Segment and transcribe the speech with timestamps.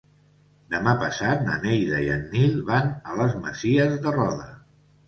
[0.75, 4.53] Demà passat na Neida i en Nil van a les Masies de Roda.